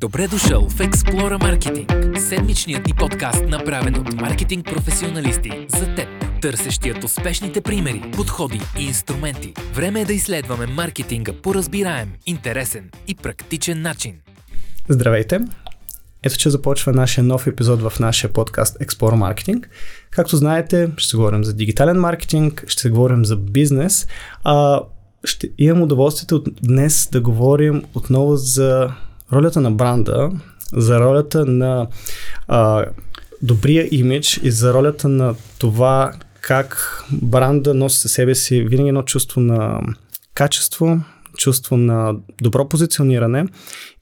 [0.00, 6.08] Добре дошъл в Explora Marketing, седмичният ни подкаст, направен от маркетинг професионалисти за теб,
[6.42, 9.54] търсещият успешните примери, подходи и инструменти.
[9.74, 14.14] Време е да изследваме маркетинга по разбираем, интересен и практичен начин.
[14.88, 15.40] Здравейте!
[16.22, 19.64] Ето, че започва нашия нов епизод в нашия подкаст Explore Marketing.
[20.10, 24.06] Както знаете, ще говорим за дигитален маркетинг, ще говорим за бизнес.
[24.44, 24.80] А,
[25.24, 28.94] ще имам удоволствието днес да говорим отново за
[29.32, 30.30] ролята на бранда,
[30.72, 31.86] за ролята на
[32.48, 32.84] а,
[33.42, 39.02] добрия имидж и за ролята на това как бранда носи със себе си винаги едно
[39.02, 39.80] чувство на
[40.34, 41.00] качество,
[41.36, 43.46] чувство на добро позициониране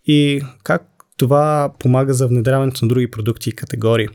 [0.07, 0.83] и как
[1.17, 4.09] това помага за внедряването на други продукти и категории.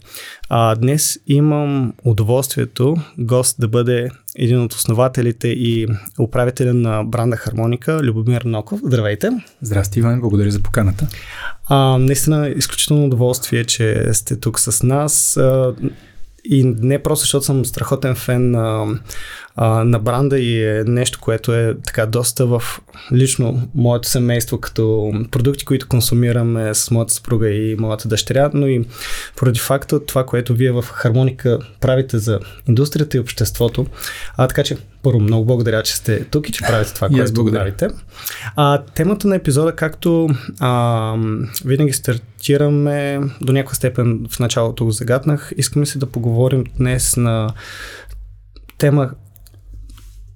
[0.49, 5.87] А, днес имам удоволствието гост да бъде един от основателите и
[6.19, 8.79] управителя на бранда Хармоника, Любомир Ноков.
[8.83, 9.29] Здравейте!
[9.61, 11.07] Здрасти, Иван, благодаря за поканата.
[11.69, 15.37] А, наистина, изключително удоволствие, че сте тук с нас.
[15.37, 15.75] А,
[16.43, 18.85] и не просто защото съм страхотен фен на,
[19.55, 22.63] а, на бранда и е нещо, което е така доста в
[23.13, 28.85] лично моето семейство, като продукти, които консумираме с моята съпруга и моята дъщеря, но и
[29.35, 33.85] поради факта това, което вие в Хармоника правите за индустрията и обществото.
[34.37, 37.87] А, така че, първо, много благодаря, че сте тук и че правите това, което правите.
[38.55, 41.15] А, темата на епизода, както а,
[41.65, 47.49] винаги стартираме до някаква степен в началото го загаднах, искаме се да поговорим днес на
[48.77, 49.11] тема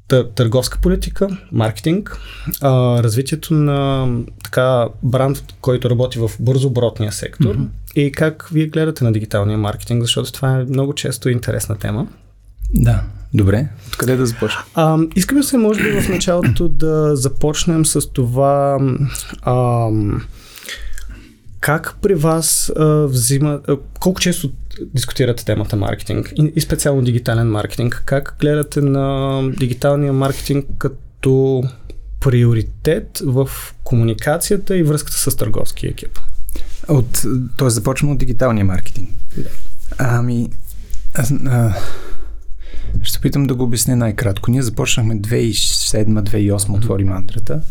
[0.07, 2.17] търговска политика, маркетинг,
[2.61, 4.07] а, развитието на
[4.43, 7.67] така бранд, който работи в бързо оборотния сектор mm-hmm.
[7.95, 12.07] и как вие гледате на дигиталния маркетинг, защото това е много често интересна тема.
[12.73, 13.03] Да,
[13.33, 13.67] добре.
[13.87, 14.63] Откъде да започнем?
[14.73, 18.79] А, искаме се, може би, в началото да започнем с това
[19.41, 19.89] а,
[21.59, 27.51] как при вас а, взима, а, колко често дискутирате темата маркетинг и, и специално дигитален
[27.51, 28.03] маркетинг?
[28.05, 31.63] Как гледате на дигиталния маркетинг като
[32.19, 33.49] приоритет в
[33.83, 36.19] комуникацията и връзката с търговския екип?
[36.87, 37.25] От,
[37.57, 37.69] т.е.
[37.69, 39.09] започваме от дигиталния маркетинг.
[39.37, 39.49] Да.
[39.97, 40.49] Ами,
[41.13, 41.75] аз, а,
[43.03, 44.51] ще опитам да го обясня най-кратко.
[44.51, 47.61] Ние започнахме 2007-2008 отвори мандрата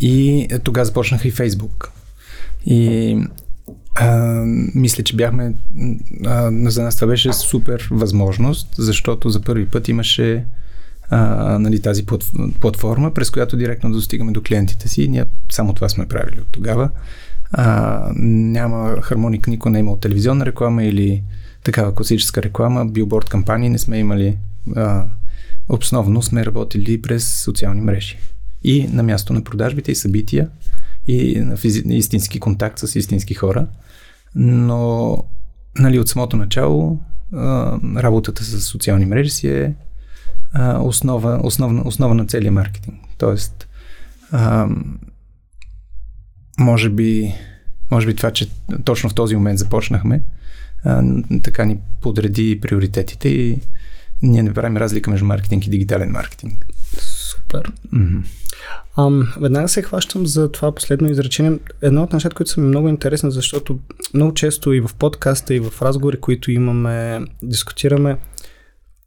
[0.00, 1.92] и тогава започнаха и Фейсбук.
[2.66, 3.18] И
[4.74, 5.54] мисля, че бяхме.
[6.26, 10.44] А, за нас това беше супер възможност, защото за първи път имаше
[11.10, 11.18] а,
[11.58, 12.06] нали, тази
[12.60, 15.08] платформа, през която директно достигаме до клиентите си.
[15.08, 16.90] Ние само това сме правили от тогава.
[17.52, 21.22] А, няма хармоник, никой не е имал телевизионна реклама или
[21.64, 24.36] такава класическа реклама, билборд кампании не сме имали.
[24.76, 25.04] А,
[25.68, 28.18] основно сме работили през социални мрежи.
[28.64, 30.48] И на място на продажбите и събития
[31.06, 31.82] и на физи...
[31.88, 33.66] истински контакт с истински хора.
[34.38, 35.24] Но
[35.78, 37.00] нали, от самото начало
[37.32, 39.74] а, работата с социални мрежи си е
[40.52, 43.00] а, основа, основна, основа на целия маркетинг.
[43.18, 43.68] Тоест,
[44.32, 44.68] а,
[46.58, 47.34] може би,
[47.90, 48.50] може би това, че
[48.84, 50.22] точно в този момент започнахме,
[50.84, 51.02] а,
[51.42, 53.60] така ни подреди приоритетите и
[54.22, 56.66] ние не правим разлика между маркетинг и дигитален маркетинг.
[56.98, 57.72] Супер.
[57.94, 58.22] Mm-hmm.
[58.98, 61.58] Ам, веднага се хващам за това последно изречение.
[61.82, 63.78] Едно от нещата, които са ми много интересни, защото
[64.14, 68.18] много често и в подкаста, и в разговори, които имаме, дискутираме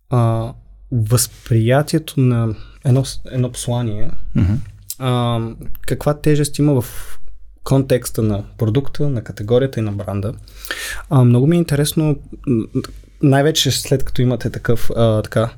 [0.09, 0.53] а,
[0.91, 2.55] възприятието на
[2.85, 4.57] едно, едно послание, mm-hmm.
[4.99, 5.39] а,
[5.81, 7.19] каква тежест има в
[7.63, 10.33] контекста на продукта, на категорията и на бранда.
[11.09, 12.19] А, много ми е интересно,
[13.23, 15.49] най-вече след като имате такъв а, така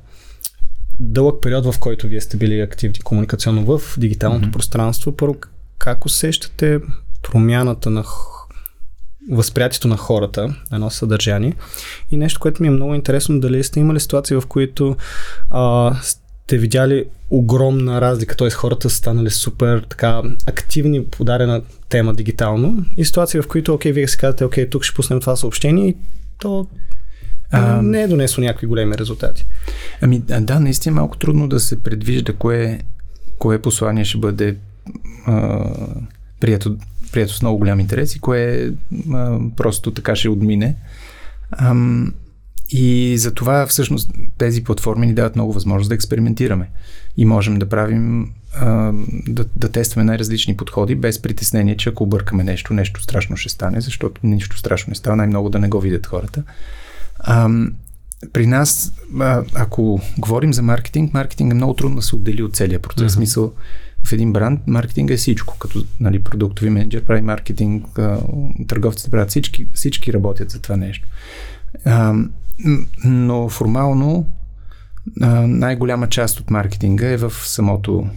[1.01, 4.51] дълъг период, в който вие сте били активни комуникационно в дигиталното mm-hmm.
[4.51, 5.35] пространство, първо
[5.78, 6.79] как усещате
[7.22, 8.03] промяната на
[9.31, 11.53] възприятието на хората, едно съдържание.
[12.12, 14.95] И нещо, което ми е много интересно, дали сте имали ситуации, в които
[15.50, 18.50] а, сте видяли огромна разлика, т.е.
[18.50, 23.91] хората са станали супер така активни по дадена тема дигитално и ситуации, в които, окей,
[23.91, 25.95] вие си казвате, окей, тук ще пуснем това съобщение и
[26.38, 26.68] то
[27.51, 29.45] а, не е донесло някакви големи резултати.
[30.01, 32.80] Ами да, наистина е малко трудно да се предвижда кое,
[33.38, 34.57] кое послание ще бъде
[35.25, 35.65] а,
[36.39, 36.77] прието,
[37.12, 38.71] прието с много голям интерес и кое
[39.13, 40.75] а, просто така ще отмине.
[41.51, 41.75] А,
[42.74, 46.69] и за това всъщност тези платформи ни дават много възможност да експериментираме
[47.18, 48.92] и можем да правим, а,
[49.27, 53.81] да, да тестваме най-различни подходи без притеснение, че ако объркаме нещо, нещо страшно ще стане,
[53.81, 56.44] защото нищо страшно не става, най-много да не го видят хората.
[58.33, 62.56] При нас, а, ако говорим за маркетинг, маркетинг е много трудно да се отдели от
[62.56, 63.12] целия процес.
[63.12, 63.15] Mm-hmm.
[63.15, 63.53] Смисъл,
[64.03, 68.00] в един бранд маркетинг е всичко, като нали, продуктови менеджер прави маркетинг,
[68.68, 71.07] търговците правят всички, всички работят за това нещо.
[71.85, 72.13] А,
[73.06, 74.27] но формално
[75.21, 78.07] а, най-голяма част от маркетинга е в самото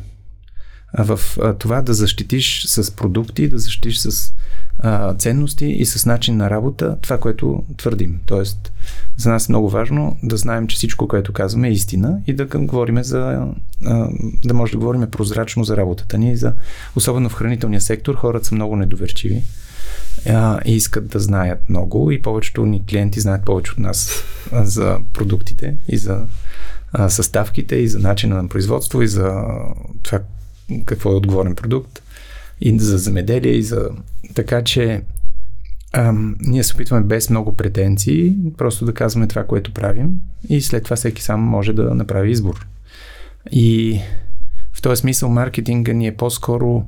[0.98, 1.20] в
[1.58, 4.32] това да защитиш с продукти, да защитиш с
[4.78, 8.20] а, ценности и с начин на работа това, което твърдим.
[8.26, 8.72] Тоест,
[9.16, 12.44] за нас е много важно да знаем, че всичко, което казваме е истина и да
[12.44, 13.46] говорим за,
[13.84, 14.08] а,
[14.44, 16.36] да може да говорим прозрачно за работата ни.
[16.36, 16.54] За,
[16.96, 19.42] особено в хранителния сектор хората са много недоверчиви
[20.28, 24.10] а, и искат да знаят много и повечето ни клиенти знаят повече от нас
[24.52, 26.26] а, за продуктите и за
[27.08, 29.42] съставките и за начина на производство и за
[30.02, 30.20] това
[30.84, 32.02] какво е отговорен продукт
[32.60, 33.90] и за земеделие и за...
[34.34, 35.02] Така че
[35.92, 40.10] ам, ние се опитваме без много претенции, просто да казваме това, което правим
[40.48, 42.66] и след това всеки сам може да направи избор.
[43.52, 44.00] И
[44.72, 46.84] в този смисъл маркетинга ни е по-скоро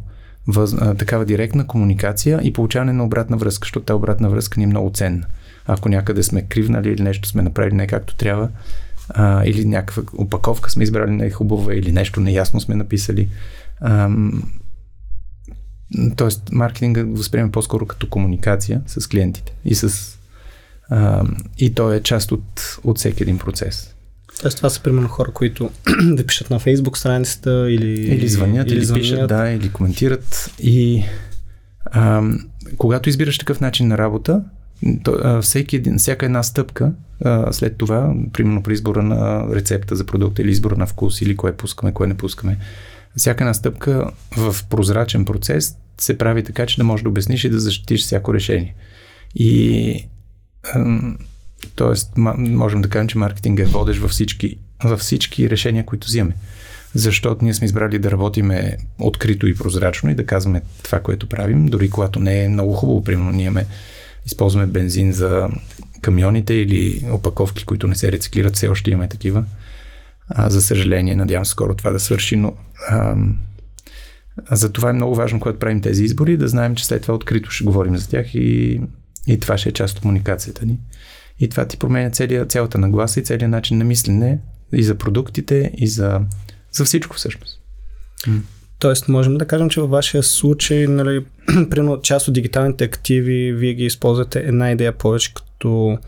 [0.46, 4.64] въз, а, такава директна комуникация и получаване на обратна връзка, защото тази обратна връзка ни
[4.64, 5.26] е много ценна.
[5.66, 8.48] Ако някъде сме кривнали или нещо сме направили не както трябва,
[9.08, 13.28] а, или някаква опаковка сме избрали не хубава или нещо неясно сме написали.
[13.80, 14.42] Ам,
[16.16, 20.16] тоест, маркетинга го възприема по-скоро като комуникация с клиентите и с
[20.90, 23.94] ам, и то е част от, от всеки един процес.
[24.40, 25.70] Тоест това са примерно хора, които
[26.02, 27.90] да пишат на фейсбук страницата или...
[27.90, 29.02] Или звънят, или, или звънят.
[29.02, 30.50] пишат, да, или коментират.
[30.58, 31.04] И
[31.92, 32.38] ам,
[32.78, 34.42] когато избираш такъв начин на работа,
[35.04, 36.92] то, а, всеки всяка една стъпка
[37.24, 41.36] а, след това, примерно при избора на рецепта за продукта или избора на вкус или
[41.36, 42.58] кое пускаме, кое не пускаме,
[43.16, 47.48] всяка една стъпка в прозрачен процес се прави така, че да можеш да обясниш и
[47.48, 48.74] да защитиш всяко решение.
[49.34, 50.04] И
[51.76, 52.20] т.е.
[52.38, 56.34] можем да кажем, че маркетинг е водещ във всички, във всички решения, които взимаме.
[56.94, 61.66] Защото ние сме избрали да работиме открито и прозрачно и да казваме това, което правим,
[61.66, 63.04] дори когато не е много хубаво.
[63.04, 63.66] Примерно ние ме,
[64.26, 65.48] използваме бензин за
[66.00, 69.44] камионите или опаковки, които не се рециклират, все още имаме такива.
[70.28, 72.56] А, за съжаление, надявам се скоро това да свърши, но
[72.88, 73.16] а,
[74.50, 77.50] за това е много важно, когато правим тези избори, да знаем, че след това открито
[77.50, 78.80] ще говорим за тях и,
[79.26, 80.78] и това ще е част от комуникацията ни.
[81.40, 84.38] И това ти променя целия, цялата нагласа и целият начин на мислене
[84.72, 86.20] и за продуктите, и за,
[86.72, 87.60] за всичко всъщност.
[88.78, 91.24] Тоест, можем да кажем, че във вашия случай, нали,
[91.70, 95.98] примерно част от дигиталните активи, вие ги използвате една идея повече като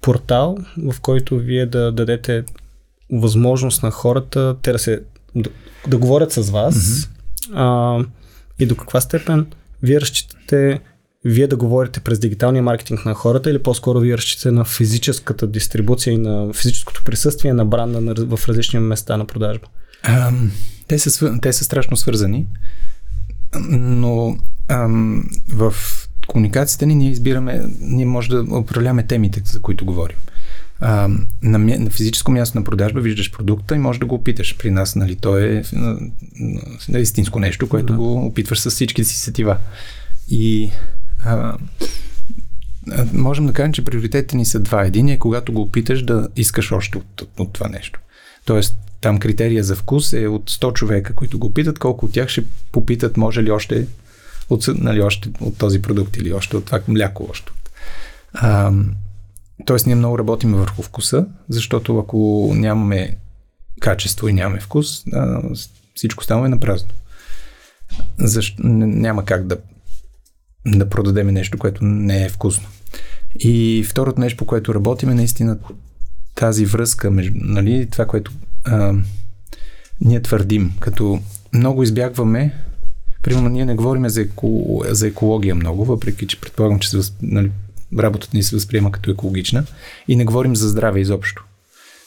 [0.00, 0.58] портал,
[0.92, 2.44] в който вие да дадете
[3.12, 5.02] възможност на хората те да се
[5.34, 5.50] да,
[5.88, 7.08] да говорят с вас mm-hmm.
[7.54, 8.04] а,
[8.58, 9.46] и до каква степен
[9.82, 10.80] вие разчитате
[11.24, 16.12] вие да говорите през дигиталния маркетинг на хората или по-скоро вие разчитате на физическата дистрибуция
[16.12, 19.66] и на физическото присъствие на бранда в различни места на продажба?
[20.02, 20.52] Ам,
[20.88, 22.46] те, са, те са страшно свързани,
[23.70, 24.36] но
[24.68, 25.74] ам, в
[26.26, 30.16] комуникацията ни ние избираме, ние може да управляваме темите, за които говорим
[30.80, 31.08] а,
[31.42, 34.56] на, на физическо място на продажба виждаш продукта и можеш да го опиташ.
[34.58, 35.62] При нас, нали, то е,
[36.94, 37.98] е истинско нещо, което да.
[37.98, 39.56] го опитваш с всички си сетива.
[40.28, 40.70] И
[41.24, 41.56] а,
[43.12, 44.84] можем да кажем, че приоритетите ни са два.
[44.84, 48.00] Един е когато го опиташ да искаш още от, от, от това нещо.
[48.44, 52.28] Тоест, там критерия за вкус е от 100 човека, които го питат, колко от тях
[52.28, 53.86] ще попитат, може ли още
[54.50, 57.26] от, нали, още от този продукт или още от това мляко.
[57.30, 57.52] Още.
[58.34, 58.72] А,
[59.66, 63.16] Тоест, ние много работим върху вкуса, защото ако нямаме
[63.80, 65.04] качество и нямаме вкус,
[65.94, 66.88] всичко става е на празно.
[68.18, 69.58] Защо, няма как да,
[70.66, 72.68] да продадем нещо, което не е вкусно.
[73.38, 75.58] И второто нещо, по което работим е наистина
[76.34, 78.32] тази връзка между, нали, това, което
[78.64, 78.94] а,
[80.00, 81.20] ние твърдим, като
[81.52, 82.54] много избягваме,
[83.22, 87.50] примерно ние не говорим за, еко, за екология много, въпреки че предполагам, че нали,
[87.98, 89.64] работата ни се възприема като екологична
[90.08, 91.44] и не говорим за здраве изобщо.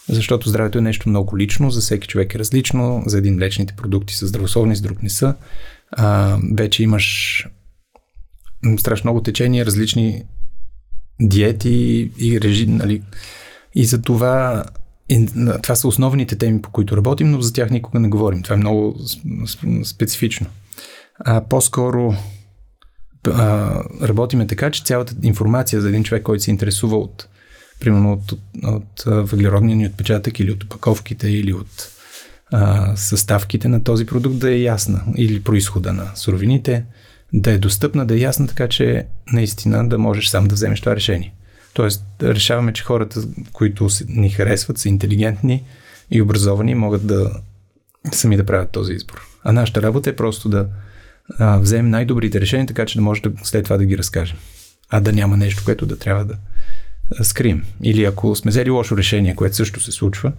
[0.09, 4.13] Защото здравето е нещо много лично, за всеки човек е различно, за един млечните продукти
[4.15, 5.35] са здравословни, с друг не са.
[5.91, 7.47] А, вече имаш
[8.77, 10.23] страшно много течения, различни
[11.21, 13.01] диети и режим, нали.
[13.75, 14.65] И за това
[15.09, 15.27] и,
[15.63, 18.41] това са основните теми, по които работим, но за тях никога не говорим.
[18.41, 18.99] Това е много
[19.83, 20.47] специфично.
[21.19, 22.13] А, по-скоро
[23.27, 27.27] а, работиме така, че цялата информация за един човек, който се интересува от,
[27.79, 31.91] примерно от, от, от въглеродния ни отпечатък или от опаковките или от
[32.51, 36.85] а, съставките на този продукт да е ясна или происхода на суровините,
[37.33, 40.95] да е достъпна, да е ясна, така че наистина да можеш сам да вземеш това
[40.95, 41.33] решение.
[41.73, 43.21] Тоест, решаваме, че хората,
[43.53, 45.63] които ни харесват, са интелигентни
[46.11, 47.31] и образовани, могат да
[48.11, 49.21] сами да правят този избор.
[49.43, 50.67] А нашата работа е просто да
[51.39, 54.37] а, вземем най-добрите решения, така че да може да, след това да ги разкажем.
[54.89, 56.37] А да няма нещо, което да трябва да
[57.21, 57.63] скрием.
[57.83, 60.31] Или ако сме взели лошо решение, което също се случва,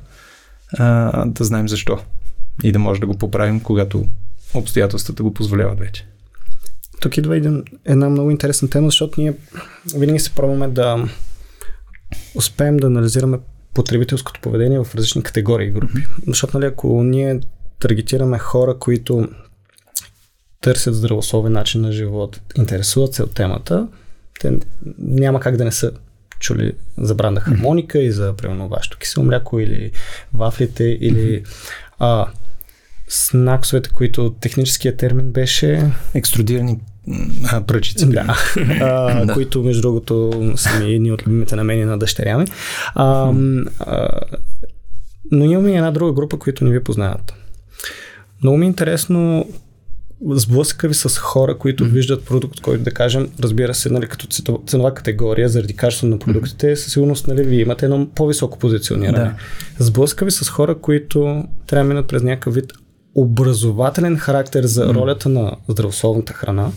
[0.78, 1.98] а, да знаем защо.
[2.62, 4.06] И да може да го поправим, когато
[4.54, 6.06] обстоятелствата го позволяват вече.
[7.00, 9.34] Тук идва един, една много интересна тема, защото ние
[9.96, 11.08] винаги се пробваме да
[12.34, 13.38] успеем да анализираме
[13.74, 15.94] потребителското поведение в различни категории и групи.
[15.94, 16.26] Mm-hmm.
[16.26, 17.40] Защото, нали, ако ние
[17.78, 19.28] таргетираме хора, които
[20.64, 23.88] търсят здравословен начин на живот, интересуват се от темата,
[24.40, 24.58] те
[24.98, 25.92] няма как да не са
[26.40, 29.90] чули за бранда хармоника и за, примерно, вашето кисело мляко или
[30.34, 31.44] вафлите или
[31.98, 32.26] а,
[33.08, 35.90] снаксовете, които техническия термин беше...
[36.14, 36.80] Екструдирани
[37.52, 38.06] а, пръчици.
[38.06, 38.36] Да.
[38.80, 39.32] а, да.
[39.32, 42.46] Които, между другото, са ми едни от любимите на мен и на дъщеря ми.
[42.94, 43.32] А,
[43.78, 44.20] а,
[45.30, 47.34] но имаме една друга група, които не ви познават.
[48.42, 49.46] Много ми е интересно
[50.30, 51.92] сблъска ви с хора, които mm-hmm.
[51.92, 54.26] виждат продукт, който да кажем, разбира се, нали, като
[54.66, 56.74] ценова категория, заради качеството на продуктите, mm-hmm.
[56.74, 59.18] със сигурност нали, ви имате едно по-високо позициониране.
[59.78, 59.84] Да.
[59.84, 62.72] Сблъска ви с хора, които трябва да минат през някакъв вид
[63.14, 64.94] образователен характер за mm-hmm.
[64.94, 66.70] ролята на здравословната храна.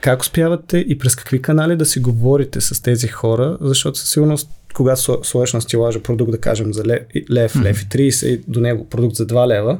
[0.00, 4.50] Как успявате и през какви канали да си говорите с тези хора, защото със сигурност,
[4.74, 8.60] когато сложиш на стилажа продукт, да кажем, за лев, лев, лев и 30 и до
[8.60, 9.78] него продукт за 2 лева,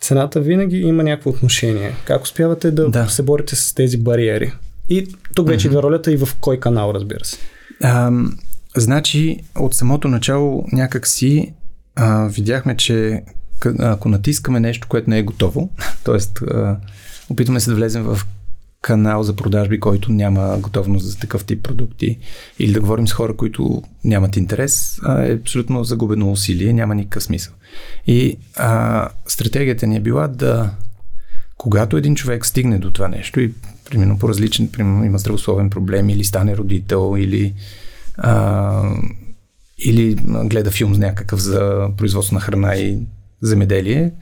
[0.00, 1.94] цената винаги има някакво отношение.
[2.04, 3.08] Как успявате да, да.
[3.08, 4.52] се борите с тези бариери?
[4.88, 5.70] И тук вече mm-hmm.
[5.70, 7.36] идва ролята и в кой канал, разбира се.
[7.82, 8.10] А,
[8.76, 11.54] значи, от самото начало някак си
[11.96, 13.22] а, видяхме, че
[13.78, 15.70] ако натискаме нещо, което не е готово,
[16.04, 16.44] т.е.
[17.30, 18.20] опитваме се да влезем в
[18.84, 22.18] канал за продажби, който няма готовност за такъв тип продукти,
[22.58, 27.54] или да говорим с хора, които нямат интерес, е абсолютно загубено усилие, няма никакъв смисъл.
[28.06, 30.70] И а, стратегията ни е била да,
[31.56, 33.52] когато един човек стигне до това нещо и
[33.90, 37.54] примерно по различен, примерно има здравословен проблем, или стане родител, или
[38.16, 38.82] а,
[39.78, 40.14] или
[40.44, 42.98] гледа филм с някакъв за производство на храна и
[43.40, 44.12] земеделие,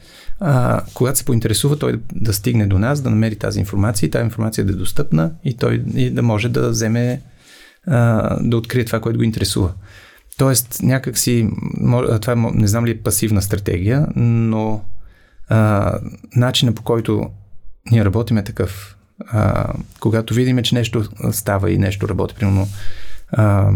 [0.44, 4.24] а, когато се поинтересува той да, стигне до нас, да намери тази информация и тази
[4.24, 7.20] информация да е достъпна и той и да може да вземе,
[7.86, 9.72] а, да открие това, което го интересува.
[10.38, 11.48] Тоест, някакси,
[12.20, 14.84] това е, не знам ли е пасивна стратегия, но
[15.48, 15.92] а,
[16.36, 17.30] начина по който
[17.90, 18.96] ние работим е такъв.
[19.26, 22.68] А, когато видим, че нещо става и нещо работи, примерно
[23.32, 23.72] а,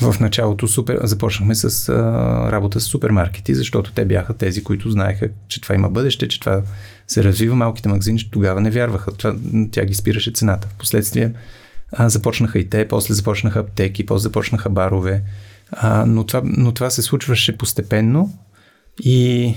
[0.00, 1.92] в началото супер, започнахме с а,
[2.52, 6.62] работа с супермаркети, защото те бяха тези, които знаеха, че това има бъдеще, че това
[7.08, 7.56] се развива.
[7.56, 9.12] Малките магазини тогава не вярваха.
[9.12, 9.36] Това,
[9.70, 10.68] тя ги спираше цената.
[10.68, 11.32] Впоследствие
[11.92, 15.22] а, започнаха и те, после започнаха аптеки, после започнаха барове.
[15.72, 18.32] А, но, това, но това се случваше постепенно
[19.02, 19.54] и,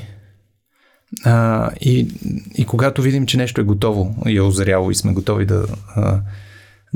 [1.25, 2.07] а, и,
[2.55, 5.65] и когато видим, че нещо е готово и е озряло и сме готови да,
[5.95, 6.21] а,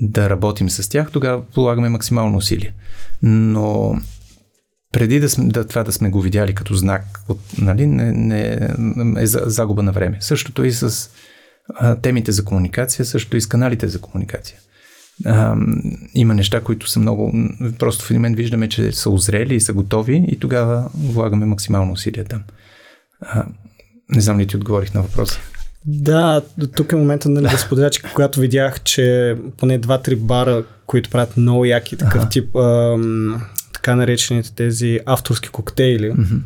[0.02, 2.74] да работим с тях, тогава полагаме максимално усилие.
[3.22, 3.96] Но
[4.92, 8.70] преди да, сме, да това да сме го видяли като знак, от, нали, не, не,
[9.18, 10.18] е загуба на време.
[10.20, 11.10] Същото и с
[11.76, 14.58] а, темите за комуникация, също и с каналите за комуникация.
[15.26, 15.56] А,
[16.14, 17.34] има неща, които са много.
[17.80, 21.92] Просто в един момент виждаме, че са озрели и са готови, и тогава влагаме максимално
[21.92, 22.44] усилия там.
[23.22, 23.46] А,
[24.10, 25.40] не знам ли ти отговорих на въпроса.
[25.86, 26.42] Да,
[26.76, 31.38] тук е момента нали, да споделя, че когато видях, че поне 2-3 бара, които правят
[31.38, 32.30] много яки такъв ага.
[32.30, 33.42] тип ам,
[33.74, 36.40] така наречените тези авторски коктейли, mm-hmm.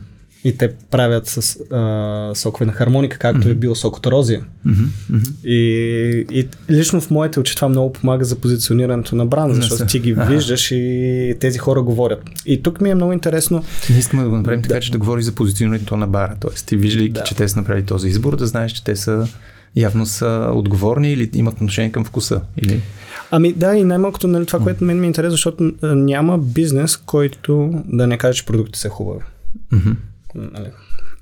[0.46, 3.52] И те правят с а, сокове на хармоника, както mm-hmm.
[3.52, 4.42] е бил сок от розия.
[4.68, 5.46] Mm-hmm.
[5.46, 10.00] И, и лично в моите очи това много помага за позиционирането на бранд, защото ти
[10.00, 10.26] ги ага.
[10.26, 12.24] виждаш и тези хора говорят.
[12.46, 13.64] И тук ми е много интересно.
[13.90, 16.36] Ние искаме да го направим така, че да говори за позиционирането на бара.
[16.40, 17.24] Тоест, ти виждайки, да.
[17.24, 19.28] че те са направили този избор, да знаеш, че те са
[19.76, 22.42] явно са отговорни или имат отношение към вкуса.
[22.58, 22.82] Или...
[23.32, 27.84] Ами да, и най-малкото нали, това, което мен ми е интересно, защото няма бизнес, който
[27.86, 29.20] да не каже, че продуктите са хубави.
[29.74, 29.96] Mm-hmm.
[30.36, 30.68] Нали?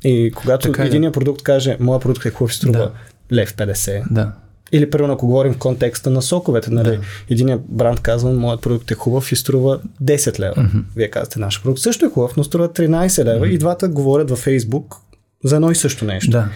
[0.03, 1.11] И когато така, един да.
[1.11, 2.91] продукт каже, моят продукт е хубав, струва да.
[3.35, 4.03] лев 50.
[4.11, 4.31] Да.
[4.71, 6.89] Или, примерно, ако говорим в контекста на соковете, нали?
[6.89, 6.99] Да.
[7.29, 10.55] Единият бранд казва, моят продукт е хубав и струва 10 лева.
[10.55, 10.83] Mm-hmm.
[10.95, 13.49] Вие казвате, нашия продукт също е хубав, но струва 13 лева mm-hmm.
[13.49, 14.95] и двата говорят във Фейсбук
[15.43, 16.31] за едно и също нещо.
[16.31, 16.49] Да.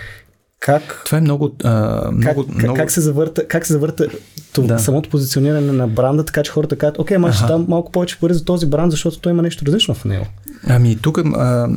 [0.59, 1.55] Как, Това е много.
[1.63, 2.75] А, много, как, много...
[2.75, 4.07] как се завърта, как се завърта
[4.53, 4.79] това, да.
[4.79, 8.33] самото позициониране на бранда, така че хората кажат, окей, ама ще дам малко повече пари
[8.33, 10.25] за този бранд, защото той има нещо различно в него.
[10.67, 11.17] Ами тук.
[11.17, 11.69] А,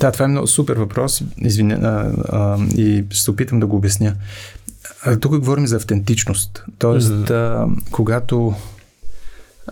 [0.00, 1.22] да, това е много супер въпрос.
[1.38, 4.14] Извиня, а, а, и ще се опитам да го обясня.
[5.04, 6.64] А, тук говорим за автентичност.
[6.78, 7.30] Тоест, mm-hmm.
[7.30, 8.54] а, когато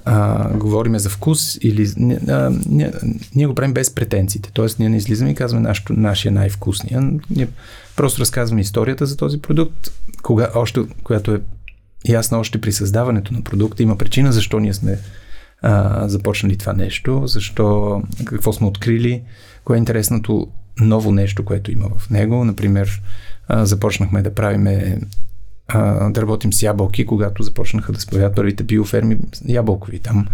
[0.04, 1.92] а, говориме за вкус или
[2.28, 2.92] а, ние,
[3.34, 4.50] ние го правим без претенциите.
[4.52, 7.10] Тоест ние не излизаме и казваме нашото, нашия най-вкусния.
[7.30, 7.48] Ние
[7.96, 11.40] просто разказваме историята за този продукт, кога, още, която е
[12.08, 13.82] ясна още при създаването на продукта.
[13.82, 14.98] Има причина защо ние сме
[15.62, 19.22] а, започнали това нещо, защо, какво сме открили,
[19.64, 20.46] кое е интересното
[20.80, 22.44] ново нещо, което има в него.
[22.44, 23.02] Например,
[23.48, 24.98] а, започнахме да правиме
[26.10, 29.98] да работим с ябълки, когато започнаха да се появят първите биоферми ябълкови.
[29.98, 30.28] Там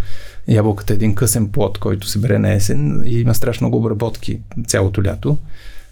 [0.48, 4.40] ябълката е един късен плод, който се бере на есен и има страшно много обработки
[4.66, 5.38] цялото лято.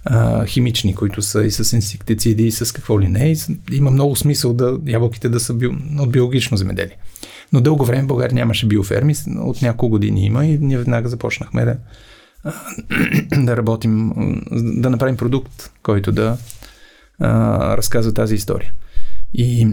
[0.05, 3.29] А, химични, които са и с инсектициди, и с какво ли не.
[3.29, 3.37] И
[3.73, 6.97] има много смисъл да ябълките да са био, от биологично земеделие.
[7.53, 11.65] Но дълго време в България нямаше биоферми, от няколко години има и ние веднага започнахме
[11.65, 11.77] да,
[13.45, 14.13] да работим,
[14.53, 16.37] да направим продукт, който да
[17.19, 18.73] а, разказва тази история.
[19.35, 19.69] И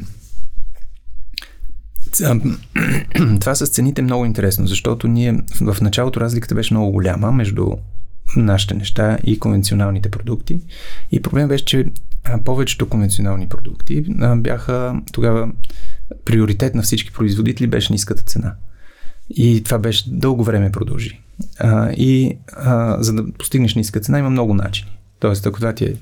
[3.39, 7.71] това с цените е много интересно, защото ние в началото разликата беше много голяма между
[8.35, 10.61] нашите неща и конвенционалните продукти.
[11.11, 11.85] И проблем беше, че
[12.45, 14.05] повечето конвенционални продукти
[14.37, 15.51] бяха тогава
[16.25, 18.55] приоритет на всички производители беше ниската цена.
[19.29, 21.21] И това беше дълго време продължи.
[21.97, 22.37] и
[22.99, 24.91] за да постигнеш ниска цена има много начини.
[25.19, 25.95] Тоест, ако това ти е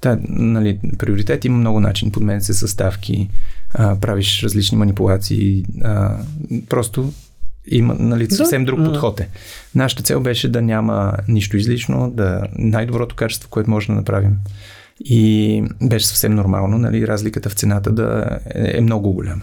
[0.00, 2.10] Та, нали, приоритет има много начин.
[2.10, 3.30] Подменят се съставки,
[3.74, 5.64] а, правиш различни манипулации.
[5.84, 6.16] А,
[6.68, 7.12] просто
[7.66, 9.28] има нали, съвсем друг подход е.
[9.74, 14.36] Нашата цел беше да няма нищо излишно, да най-доброто качество, което може да направим.
[15.04, 19.42] И беше съвсем нормално, нали, разликата в цената да е, е много голяма.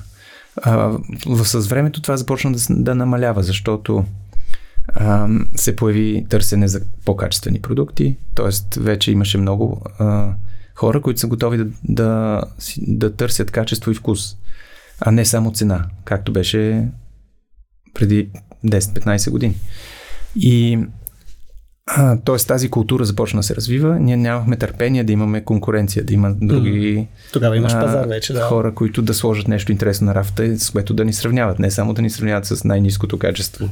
[0.62, 0.98] А,
[1.44, 4.06] с времето това започна да, да намалява, защото
[4.88, 8.80] а, се появи търсене за по-качествени продукти, т.е.
[8.80, 10.34] вече имаше много а,
[10.76, 12.42] хора, които са готови да, да,
[12.78, 14.38] да търсят качество и вкус,
[15.00, 16.88] а не само цена, както беше
[17.94, 18.30] преди
[18.66, 19.56] 10-15 години.
[20.36, 20.80] И
[22.26, 22.38] т.е.
[22.48, 24.00] тази култура започна да се развива.
[24.00, 28.42] Ние нямахме търпение да имаме конкуренция, да има други Тогава имаш а, пазар вече, да.
[28.42, 31.60] хора, които да сложат нещо интересно на рафта, с което да ни сравняват.
[31.60, 33.70] Не само да ни сравняват с най-низкото качество.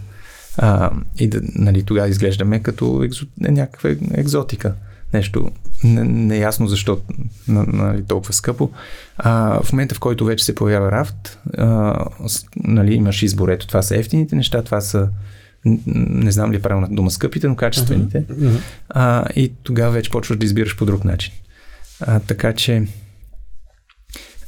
[0.58, 4.74] А, и да, нали, тогава изглеждаме като екзо, някаква екзотика
[5.14, 5.52] нещо
[5.84, 7.00] неясно защо
[7.48, 8.70] нали, толкова скъпо.
[9.18, 11.96] А, в момента, в който вече се появява рафт, а,
[12.56, 13.50] нали, имаш избор.
[13.50, 15.10] Ето, това са ефтините неща, това са
[15.66, 18.26] не знам ли е правилна дума, скъпите, но качествените.
[18.26, 18.60] Uh-huh.
[18.90, 21.34] А, и тогава вече почваш да избираш по друг начин.
[22.02, 22.88] А, така че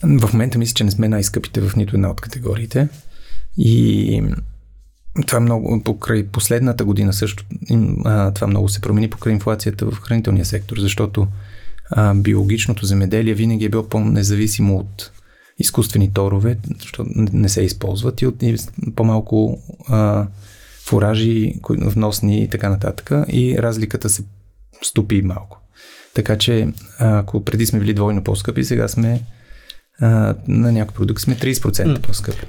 [0.04, 2.88] в момента мисля, че не сме най-скъпите в нито една от категориите.
[3.58, 4.24] И
[5.28, 7.46] това е много, покрай последната година също,
[8.06, 11.28] а, това много се промени покрай инфлацията в хранителния сектор, защото
[11.92, 15.12] а, биологичното земеделие винаги е било по-независимо от
[15.58, 18.56] изкуствени торове, защото не се използват и от и
[18.96, 20.28] по-малко а,
[20.90, 24.24] фуражи, вносни и така нататък и разликата се
[24.82, 25.62] стопи малко.
[26.14, 26.68] Така че
[27.00, 29.22] ако преди сме били двойно по-скъпи, сега сме
[30.02, 32.02] а, на някои продукти сме 30% mm.
[32.02, 32.46] по-скъпи.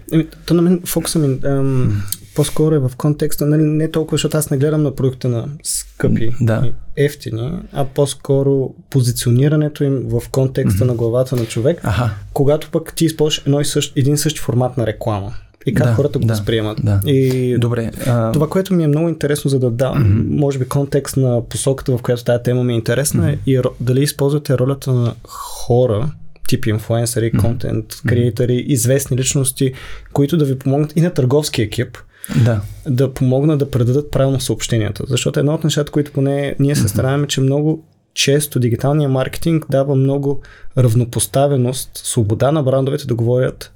[0.46, 2.03] То на мен фокуса ми ам,
[2.35, 6.31] по-скоро е в контекста, нали, не толкова, защото аз не гледам на продукта на скъпи
[6.40, 6.62] да.
[6.66, 6.72] и
[7.05, 10.88] ефтини, а по-скоро позиционирането им в контекста mm-hmm.
[10.88, 12.11] на главата на човек, Аха.
[12.33, 15.35] когато пък ти използваш едно и същ, един същ формат на реклама.
[15.66, 16.78] И как да, хората го да, възприемат.
[16.84, 17.00] Да.
[17.06, 17.90] И Добре.
[18.06, 18.32] А...
[18.32, 20.38] Това, което ми е много интересно, за да дам, mm-hmm.
[20.38, 23.38] може би, контекст на посоката, в която тази тема ми е интересна, mm-hmm.
[23.46, 26.10] и дали използвате ролята на хора,
[26.48, 28.08] тип инфлуенсъри, контент, mm-hmm.
[28.08, 29.72] креатори, известни личности,
[30.12, 31.98] които да ви помогнат и на търговски екип,
[32.44, 32.60] да.
[32.88, 35.04] да помогнат да предадат правилно съобщенията.
[35.08, 39.94] Защото едно от нещата, които поне ние се стараем, че много често дигиталният маркетинг дава
[39.94, 40.42] много
[40.78, 43.72] равнопоставеност, свобода на брандовете да говорят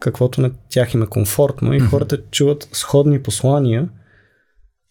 [0.00, 3.88] каквото на тях им е комфортно и хората чуват сходни послания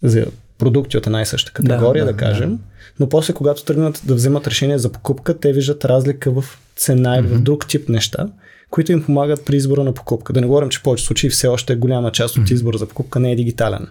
[0.03, 0.25] за
[0.57, 2.63] продукти от една и съща категория, да, да, да кажем, да.
[2.99, 6.43] но после когато тръгнат да вземат решение за покупка, те виждат разлика в
[6.75, 7.35] цена или mm-hmm.
[7.35, 8.27] в друг тип неща,
[8.69, 10.33] които им помагат при избора на покупка.
[10.33, 13.19] Да не говорим, че в повече случаи все още голяма част от избора за покупка
[13.19, 13.87] не е дигитален.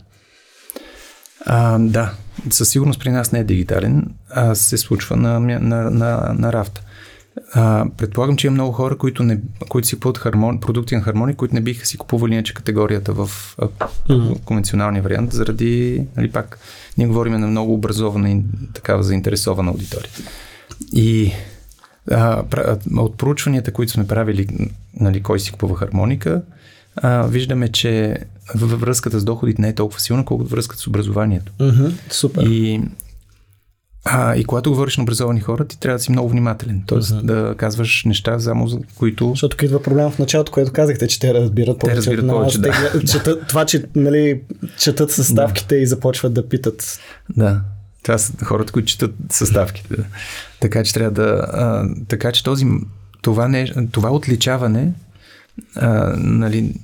[1.47, 2.15] А, да,
[2.51, 6.83] със сигурност при нас не е дигитален, а се случва на, на, на, на рафта.
[7.53, 11.37] А, предполагам, че има много хора, които, не, които си купуват хармон, продукти на хармония,
[11.37, 13.69] които не биха си купували иначе категорията в а,
[14.09, 14.41] mm-hmm.
[14.45, 16.59] конвенционалния вариант, заради, нали пак,
[16.99, 18.43] ние говорим на много образована и
[18.75, 20.11] такава заинтересована аудитория.
[20.93, 21.33] И
[22.11, 22.43] а,
[22.97, 24.47] от проучванията, които сме правили,
[25.01, 26.43] нали, кой си купува хармоника,
[26.97, 28.19] а, виждаме, че
[28.55, 31.53] във връзката с доходите не е толкова силна, колкото връзката с образованието.
[31.61, 32.43] Mm-hmm, супер.
[32.43, 32.81] И
[34.07, 36.83] А, и когато говориш на образовани хора, ти трябва да си много внимателен.
[36.87, 37.23] Тоест uh-huh.
[37.23, 39.29] да казваш неща, само за които.
[39.31, 41.95] Защото идва проблем в началото, което казахте, че те разбират повече.
[41.95, 42.73] Те разбират повече, да.
[42.93, 44.41] Те, четат, това, че нали,
[44.79, 45.81] четат съставките да.
[45.81, 47.01] и започват да питат.
[47.37, 47.61] Да.
[48.03, 49.97] Това са хората, които четат съставките.
[49.97, 50.05] Да.
[50.61, 51.47] Така че трябва да.
[51.53, 52.67] А, така че този.
[53.23, 54.93] Това, не, това отличаване.
[55.77, 56.75] А, нали,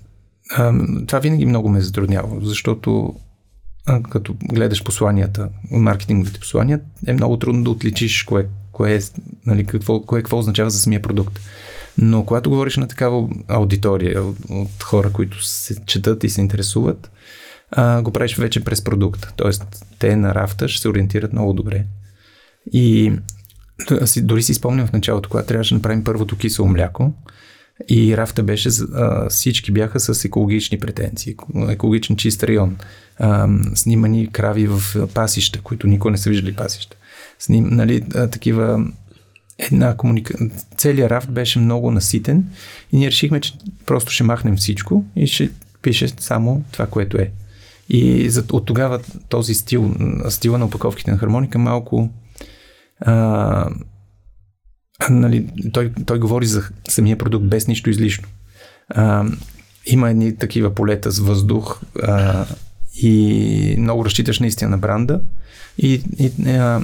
[0.51, 0.73] а,
[1.07, 3.15] това винаги много ме затруднява, защото
[4.11, 9.01] като гледаш посланията, маркетинговите послания, е много трудно да отличиш кое, кое,
[9.47, 11.41] нали, какво, кое какво означава за самия продукт.
[11.99, 17.11] Но когато говориш на такава аудитория от, от хора, които се четат и се интересуват,
[17.71, 19.33] а, го правиш вече през продукт.
[19.37, 21.85] Тоест, те на рафта ще се ориентират много добре.
[22.73, 23.13] И
[24.23, 27.13] дори си спомням в началото, когато трябваше да направим първото кисело мляко,
[27.89, 31.37] и рафта беше, а, всички бяха с екологични претенции,
[31.69, 32.77] екологичен чист район,
[33.75, 34.83] снимани крави в
[35.15, 36.97] пасища, които никой не са виждали пасища.
[37.39, 38.87] Сним, нали, такива
[39.59, 40.35] една комуника...
[40.77, 42.45] Целият рафт беше много наситен
[42.93, 43.55] и ние решихме, че
[43.87, 45.51] просто ще махнем всичко и ще
[45.83, 47.31] пише само това, което е.
[47.89, 49.95] И за, от тогава този стил,
[50.29, 52.11] стила на опаковките на хармоника малко
[53.01, 53.71] а,
[55.11, 58.29] нали, той, той говори за самия продукт без нищо излишно.
[58.89, 59.25] А,
[59.87, 62.47] има едни такива полета с въздух а,
[63.03, 65.21] и много разчиташ наистина на бранда.
[65.79, 66.81] И, и а,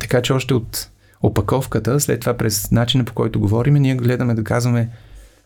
[0.00, 0.88] така че още от
[1.22, 4.88] опаковката, след това през начина по който говорим, ние гледаме да казваме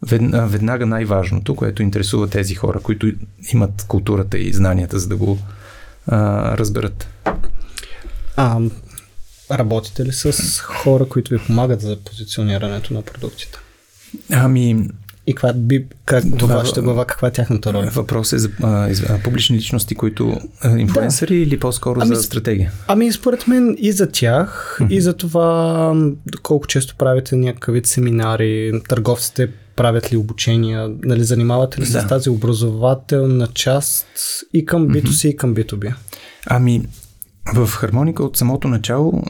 [0.02, 3.12] веднага най-важното, което интересува тези хора, които
[3.52, 5.38] имат културата и знанията, за да го
[6.06, 7.08] а, разберат.
[8.36, 8.60] А,
[9.50, 13.58] Работите ли с хора, които ви помагат за позиционирането на продуктите?
[14.30, 14.88] Ами,
[15.26, 17.90] и каква би, как, това, вашата глава, каква е тяхната роля?
[17.94, 21.42] Въпрос е за а, а, публични личности, които а, инфлуенсъри да.
[21.42, 22.72] или по-скоро ами, за стратегия?
[22.86, 24.90] Ами според мен и за тях, mm-hmm.
[24.90, 25.94] и за това
[26.42, 32.00] колко често правите някакъв вид семинари, търговците правят ли обучения, нали, занимавате ли се да.
[32.00, 34.06] с тази образователна част
[34.54, 35.28] и към B2C, mm-hmm.
[35.28, 35.94] и към B2B?
[36.46, 36.82] Ами,
[37.52, 39.22] в хармоника от самото начало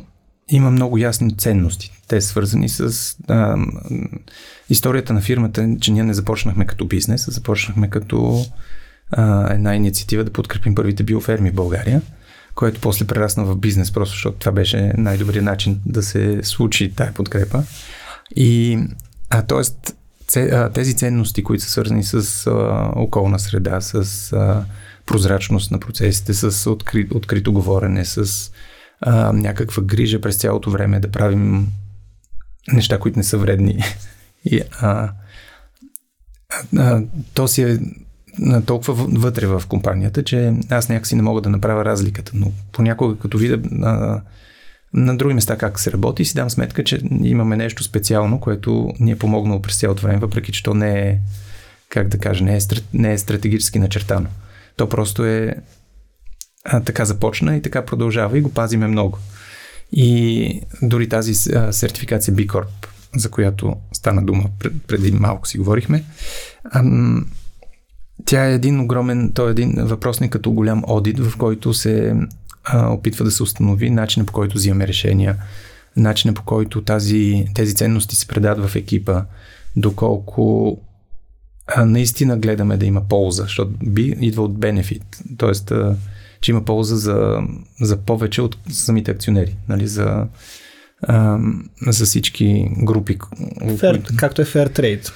[0.49, 1.93] има много ясни ценности.
[2.09, 3.57] Те са свързани с а,
[4.71, 8.45] историята на фирмата, че ние не започнахме като бизнес, а започнахме като
[9.11, 12.03] а, една инициатива да подкрепим първите биоферми в България,
[12.55, 17.13] което после прерасна в бизнес, просто защото това беше най-добрият начин да се случи тая
[17.13, 17.63] подкрепа.
[18.37, 18.79] И,
[19.31, 19.97] а, тоест,
[20.75, 24.65] тези ценности, които са свързани с а, околна среда, с а,
[25.07, 28.51] прозрачност на процесите, с откри, открито говорене, с
[29.01, 31.69] а, някаква грижа през цялото време да правим
[32.73, 33.83] неща, които не са вредни.
[34.45, 35.13] И, а,
[36.77, 37.03] а,
[37.35, 37.79] то си е
[38.67, 43.39] толкова вътре в компанията, че аз някакси не мога да направя разликата, но понякога като
[43.39, 44.21] видя а,
[44.95, 49.11] на други места как се работи, си дам сметка, че имаме нещо специално, което ни
[49.11, 51.19] е помогнало през цялото време, въпреки че то не е,
[51.89, 52.61] как да кажа, не е,
[52.95, 54.27] не е стратегически начертано.
[54.77, 55.55] То просто е
[56.65, 59.19] а, така започна и така продължава и го пазиме много.
[59.93, 65.59] И дори тази а, сертификация B Corp, за която стана дума пред, преди малко си
[65.59, 66.05] говорихме,
[66.73, 67.27] ам,
[68.25, 72.17] тя е един огромен, той е един въпросник като голям одит, в който се
[72.65, 75.37] а, опитва да се установи начина по който взимаме решения,
[75.97, 79.25] начина по който тази, тези ценности се предават в екипа,
[79.77, 80.79] доколко
[81.67, 85.03] а, наистина гледаме да има полза, защото би идва от бенефит,
[85.39, 85.75] т.е.
[86.41, 87.39] че има полза за,
[87.81, 90.27] за повече от самите акционери, нали, за,
[91.03, 91.39] а,
[91.87, 93.19] за всички групи.
[93.19, 94.17] Fair.
[94.17, 95.13] Както е Fair Trade,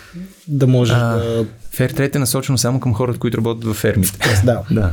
[0.48, 1.44] да може а, да...
[1.72, 4.42] Fair Trade е насочено само към хората, които работят във фермите.
[4.44, 4.62] да.
[4.70, 4.92] да.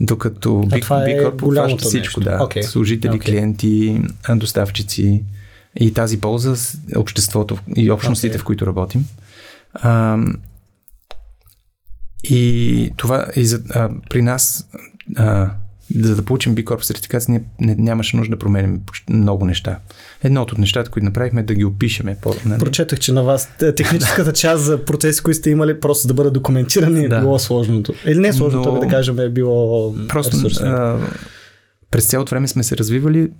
[0.00, 2.30] Докато Big, Big Corp обхваща всичко, нещо.
[2.30, 2.38] да.
[2.38, 2.62] Okay.
[2.62, 3.24] Служители, okay.
[3.24, 4.00] клиенти,
[4.36, 5.22] доставчици
[5.80, 8.40] и тази полза обществото и общностите, okay.
[8.40, 9.04] в които работим.
[9.74, 10.18] А,
[12.24, 14.68] и това и за, а, при нас,
[15.16, 15.50] а,
[16.00, 18.80] за да получим B Corp сертификация, ние не, нямаше нужда да променим
[19.10, 19.78] много неща.
[20.22, 22.16] Едното от нещата, които направихме е да ги опишеме.
[22.22, 22.60] По, нали?
[22.60, 27.04] Прочетах, че на вас техническата част за процеси, които сте имали, просто да бъдат документирани,
[27.04, 27.16] е да.
[27.16, 27.94] е било сложното.
[28.06, 28.80] Или не е сложното, Но...
[28.80, 30.98] да кажем, е било Просто а,
[31.90, 33.30] през цялото време сме се развивали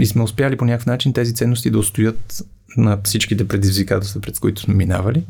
[0.00, 2.42] и сме успяли по някакъв начин тези ценности да устоят
[2.76, 5.24] на всичките предизвикателства, пред които сме минавали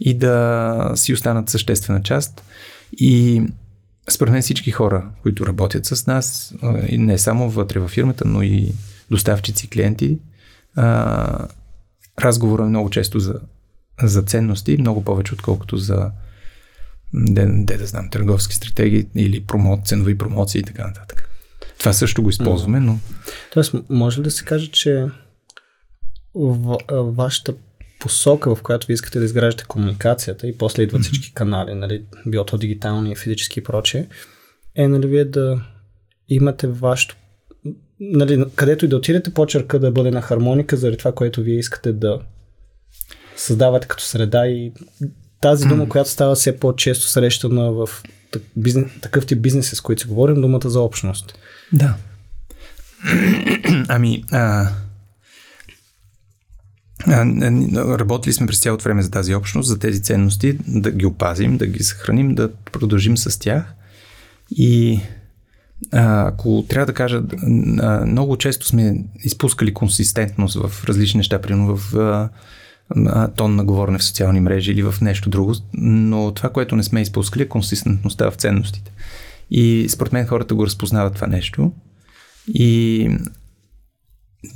[0.00, 2.42] и да си останат съществена част.
[2.92, 3.42] И
[4.10, 6.54] според мен всички хора, които работят с нас,
[6.92, 8.72] не само вътре във фирмата, но и
[9.10, 10.18] доставчици, клиенти,
[12.20, 13.34] разговора е много често за,
[14.02, 16.10] за ценности, много повече отколкото за
[17.14, 21.28] де, де да знам, търговски стратегии или промот, ценови промоции и така нататък.
[21.78, 22.98] Това също го използваме, но...
[23.52, 25.06] Тоест, може ли да се каже, че
[26.34, 27.54] в, вашата
[28.06, 32.44] посока, в която ви искате да изграждате комуникацията и после идват всички канали, нали, било
[32.44, 34.06] то дигитални, физически и прочее,
[34.74, 35.60] е нали вие да
[36.28, 37.16] имате вашето
[38.00, 41.92] нали, където и да отидете, почерка да бъде на хармоника заради това, което вие искате
[41.92, 42.20] да
[43.36, 44.72] създавате като среда и
[45.40, 45.88] тази дума, mm.
[45.88, 47.88] която става все по-често срещана в
[48.56, 51.38] бизнес, такъв тип бизнеси, с които си говорим, думата за общност.
[51.72, 51.96] Да.
[53.88, 54.68] ами, а,
[57.08, 61.66] Работили сме през цялото време за тази общност, за тези ценности, да ги опазим, да
[61.66, 63.74] ги съхраним, да продължим с тях.
[64.50, 65.00] И
[65.92, 67.22] ако трябва да кажа,
[68.06, 72.30] много често сме изпускали консистентност в различни неща, примерно в
[73.36, 77.02] тон на говорене в социални мрежи или в нещо друго, но това, което не сме
[77.02, 78.92] изпускали е консистентността в ценностите.
[79.50, 81.72] И според мен хората го разпознават това нещо.
[82.48, 83.10] И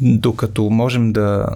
[0.00, 1.46] докато можем да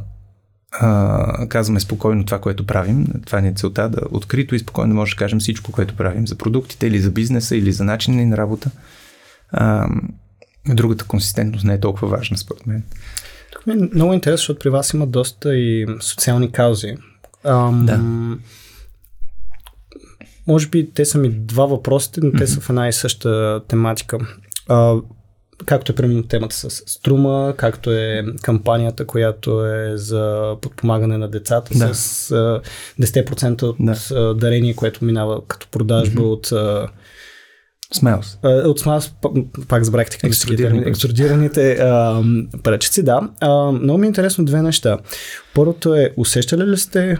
[0.81, 3.07] а, казваме спокойно това, което правим.
[3.27, 6.39] Това ни е целта да открито и спокойно може да кажем всичко, което правим за
[6.39, 8.71] продуктите или за бизнеса или за начина на работа.
[9.53, 9.89] А,
[10.69, 12.83] другата консистентност не е толкова важна, според мен.
[13.53, 16.97] Тук ми е много интересно, защото при вас има доста и социални каузи.
[17.45, 18.01] Ам, да.
[20.47, 24.19] Може би те са ми два въпросите, но те са в една и съща тематика.
[24.69, 24.95] А,
[25.67, 31.79] както е примерно темата с Струма, както е кампанията, която е за подпомагане на децата
[31.79, 31.95] да.
[31.95, 32.61] с а,
[33.03, 34.35] 10% от да.
[34.35, 36.33] дарение, което минава като продажба mm-hmm.
[36.33, 36.53] от
[37.93, 38.39] Смелс.
[38.43, 39.13] От Смелс,
[39.69, 41.77] пак забрах така екстрадираните, екстрадираните
[42.63, 43.21] пречици, да.
[43.41, 44.99] А, много ми е интересно две неща.
[45.55, 47.19] Първото е, усещали ли сте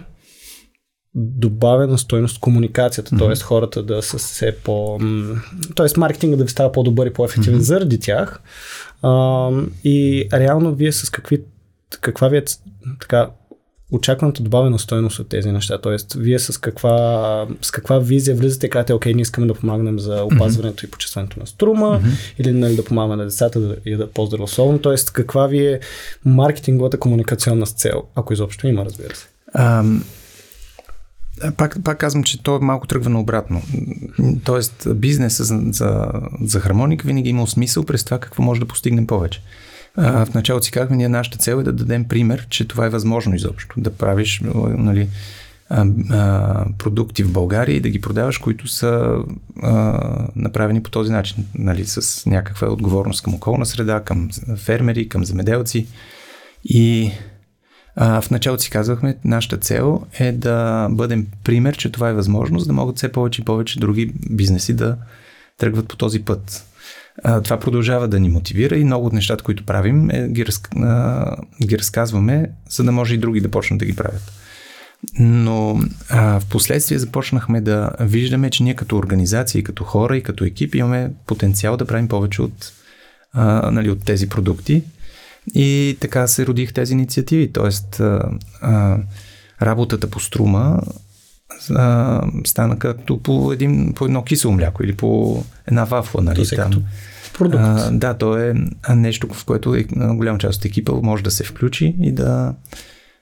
[1.15, 3.35] добавена стойност комуникацията, mm-hmm.
[3.35, 3.45] т.е.
[3.45, 4.99] хората да са все по...
[5.77, 5.87] т.е.
[5.97, 7.63] маркетинга да ви става по-добър и по-ефективен mm-hmm.
[7.63, 8.41] заради тях.
[9.03, 9.51] А,
[9.85, 11.43] и реално вие с какви,
[12.01, 12.43] каква ви е
[13.01, 13.29] така,
[13.93, 15.79] очакваната добавена стойност от тези неща?
[15.79, 19.99] Тоест, вие с каква, с каква визия влизате и казвате, окей, ние искаме да помагнем
[19.99, 20.89] за опазването mm-hmm.
[20.89, 22.35] и почистването на струма, mm-hmm.
[22.39, 24.79] или нали, да помагаме на децата да ядат по-здравословно.
[24.79, 25.81] Тоест, каква ви е
[26.25, 29.27] маркетинговата комуникационна цел, ако изобщо има, разбира се?
[29.59, 30.01] Um
[31.57, 33.63] пак, пак казвам, че то е малко тръгва на обратно.
[34.45, 38.67] Тоест, бизнесът за, за, за хармоник винаги е имал смисъл през това какво може да
[38.67, 39.43] постигнем повече.
[39.97, 42.91] А, в началото си казахме, ние нашата цел е да дадем пример, че това е
[42.91, 43.81] възможно изобщо.
[43.81, 45.09] Да правиш нали,
[45.69, 49.19] а, а, продукти в България и да ги продаваш, които са
[49.63, 50.01] а,
[50.37, 55.87] направени по този начин, нали, с някаква отговорност към околна среда, към фермери, към земеделци.
[56.65, 57.13] И
[57.97, 62.59] а, в началото си казвахме, нашата цел е да бъдем пример, че това е възможно,
[62.59, 64.97] за да могат все повече и повече други бизнеси да
[65.59, 66.67] тръгват по този път.
[67.25, 70.63] А, това продължава да ни мотивира и много от нещата, които правим, е, ги, раз,
[70.77, 74.33] а, ги разказваме, за да може и други да почнат да ги правят.
[75.19, 80.23] Но а, в последствие започнахме да виждаме, че ние като организация, и като хора, и
[80.23, 82.73] като екип имаме потенциал да правим повече от,
[83.33, 84.83] а, нали, от тези продукти
[85.55, 87.53] и така се родих тези инициативи.
[87.53, 88.31] Тоест, а,
[88.61, 88.99] а,
[89.63, 90.81] работата по струма
[91.71, 96.23] а, стана като по, един, по едно кисело мляко или по една вафла.
[96.23, 96.85] Нали, то там.
[97.39, 97.65] продукт.
[97.65, 98.55] А, да, то е
[98.95, 102.55] нещо, в което е, голяма част от екипа може да се включи и да,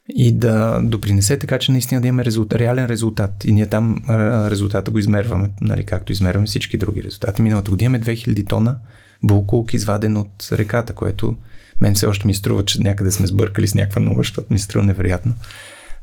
[0.09, 3.45] и да допринесе така, че наистина да имаме резултат, реален резултат.
[3.45, 4.03] И ние там
[4.51, 7.43] резултата го измерваме, нали, както измерваме всички други резултати.
[7.43, 8.77] Миналата година имаме 2000 тона
[9.23, 11.37] булкулк изваден от реката, което
[11.81, 14.87] мен все още ми струва, че някъде сме сбъркали с някаква нова, защото ми струва
[14.87, 15.35] невероятно.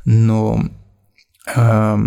[0.06, 0.64] Но
[1.46, 1.98] а,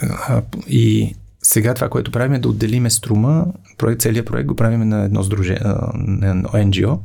[0.00, 3.46] а, и сега това, което правим е да отделиме струма,
[3.78, 5.60] проект, целият проект го правим на едно сдружение,
[5.94, 6.98] на NGO,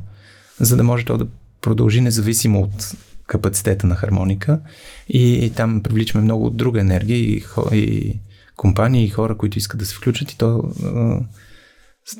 [0.60, 1.26] за да може то да
[1.60, 2.92] продължи независимо от
[3.26, 4.60] капацитета на хармоника.
[5.08, 8.18] И, и там привличаме много друга енергия и, и
[8.56, 11.20] компании и хора, които искат да се включат и то а,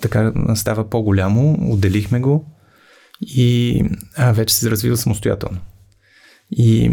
[0.00, 2.46] така става по-голямо, отделихме го
[3.22, 3.84] и
[4.16, 5.58] а, вече се развива самостоятелно.
[6.56, 6.90] И,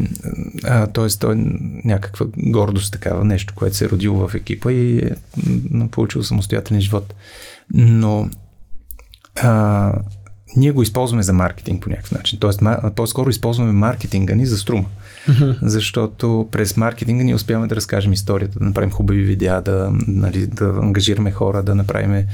[0.64, 1.08] а, т.е.
[1.20, 1.38] той е
[1.86, 5.12] някаква гордост такава, нещо, което се е родило в екипа и е
[5.92, 7.14] получил самостоятелен живот.
[7.74, 8.30] Но
[9.36, 9.94] а,
[10.56, 12.40] ние го използваме за маркетинг по някакъв начин.
[12.40, 12.62] Тоест,
[12.96, 14.86] по-скоро използваме маркетинга ни за струма.
[15.28, 15.58] Uh-huh.
[15.62, 20.66] Защото през маркетинга ние успяваме да разкажем историята, да направим хубави видеа, да, нали, да
[20.66, 22.26] ангажираме хора, да направим...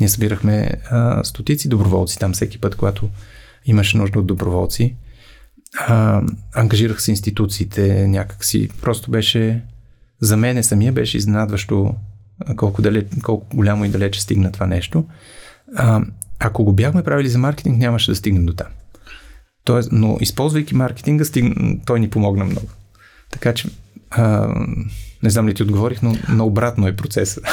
[0.00, 3.08] Ние събирахме а, стотици доброволци там всеки път, когато
[3.66, 4.96] имаше нужда от доброволци.
[5.78, 6.22] А,
[6.54, 8.68] ангажирах се институциите някакси.
[8.82, 9.62] Просто беше,
[10.20, 11.94] за мене самия беше изненадващо
[12.56, 15.04] колко, далеч, колко голямо и далече стигна това нещо.
[15.76, 16.02] А,
[16.38, 18.66] ако го бяхме правили за маркетинг, нямаше да стигнем до там.
[19.64, 22.68] Тоест, но използвайки маркетинга, стигна, той ни помогна много.
[23.30, 23.68] Така че,
[24.10, 24.54] а,
[25.24, 27.44] не знам ли ти отговорих, но на обратно е процесът.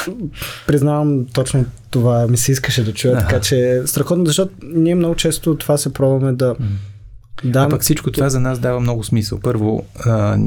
[0.66, 5.56] Признавам, точно това ми се искаше да чуя, така че страхотно, защото ние много често
[5.56, 6.56] това се пробваме да...
[7.44, 9.40] Да, а пък всичко това за нас дава много смисъл.
[9.40, 10.38] Първо, а,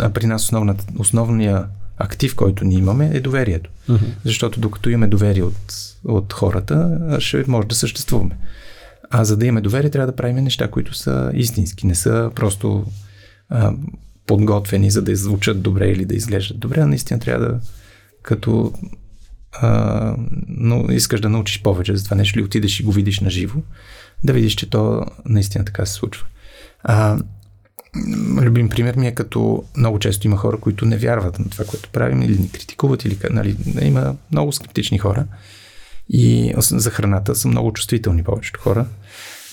[0.00, 1.64] а при нас основната, основния
[1.96, 3.70] актив, който ни имаме, е доверието.
[3.88, 4.00] Uh-huh.
[4.24, 8.36] Защото докато имаме доверие от, от хората, ще може да съществуваме.
[9.10, 12.84] А за да имаме доверие, трябва да правим неща, които са истински, не са просто
[13.48, 13.72] а,
[14.28, 17.60] подготвени, за да звучат добре или да изглеждат добре, а наистина трябва да,
[18.22, 18.72] като
[19.52, 20.14] а,
[20.48, 23.60] но искаш да научиш повече за това нещо, ли отидеш и го видиш на живо,
[24.24, 26.26] да видиш, че то наистина така се случва.
[26.82, 27.18] А,
[28.40, 31.88] любим пример ми е като много често има хора, които не вярват на това, което
[31.88, 35.26] правим или ни критикуват, или нали, има много скептични хора
[36.08, 38.86] и за храната са много чувствителни повечето хора.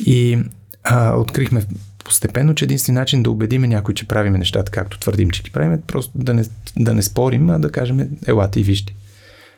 [0.05, 0.39] И
[0.83, 1.65] а, открихме
[2.05, 5.73] постепенно, че единствен начин да убедиме някой, че правиме нещата както твърдим, че ги правим,
[5.73, 6.45] е просто да не,
[6.77, 8.95] да не спорим, а да кажем, елате и вижте.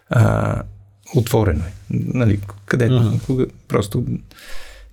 [0.09, 0.63] А,
[1.15, 1.71] отворено е.
[1.89, 3.25] Нали, където, uh-huh.
[3.25, 4.05] кога, просто...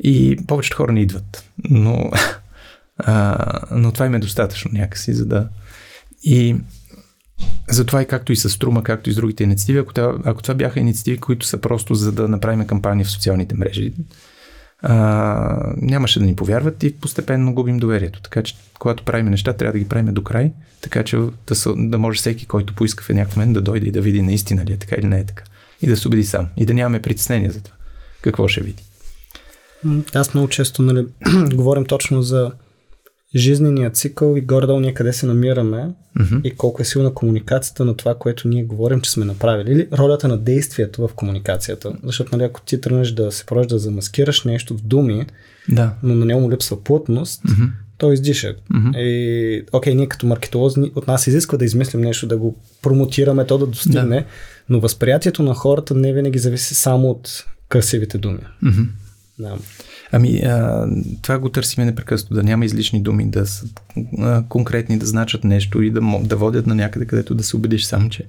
[0.00, 1.50] И повечето хора не идват.
[1.70, 2.10] Но,
[2.98, 5.48] а, но това им е достатъчно някакси, за да...
[6.22, 6.56] И
[7.68, 10.54] затова и както и с Струма, както и с другите инициативи, ако това, ако това
[10.54, 13.92] бяха инициативи, които са просто за да направим кампания в социалните мрежи,
[14.86, 18.20] а, нямаше да ни повярват и постепенно губим доверието.
[18.20, 21.74] Така че, когато правим неща, трябва да ги правим до край, така че да, са,
[21.76, 24.72] да може всеки, който поиска в някакъв момент да дойде и да види наистина ли
[24.72, 25.44] е така или не е така.
[25.82, 26.48] И да се убеди сам.
[26.56, 27.76] И да нямаме притеснение за това.
[28.22, 28.82] Какво ще види.
[30.14, 31.06] Аз много често нали,
[31.54, 32.52] говорим точно за
[33.36, 36.42] жизнения цикъл и горе-долу ние къде се намираме mm-hmm.
[36.42, 39.72] и колко е силна комуникацията на това, което ние говорим, че сме направили.
[39.72, 41.92] Или ролята на действието в комуникацията.
[42.04, 45.26] Защото нали, ако ти тръгнеш да се прожда да замаскираш нещо в думи,
[45.68, 45.94] да.
[46.02, 47.68] но на него му липсва плътност, mm-hmm.
[47.98, 48.54] то издиша.
[48.72, 48.96] Mm-hmm.
[48.98, 53.58] И, окей, ние като маркетолози от нас изисква да измислим нещо, да го промотираме, то
[53.58, 54.24] да достигне, да.
[54.68, 58.40] но възприятието на хората не винаги зависи само от красивите думи.
[58.64, 58.86] Mm-hmm.
[59.38, 59.58] Да.
[60.12, 60.86] Ами, а,
[61.22, 63.66] това го търсиме непрекъснато, да няма излишни думи, да са
[64.18, 67.84] а, конкретни, да значат нещо и да, да водят на някъде, където да се убедиш
[67.84, 68.28] сам, че,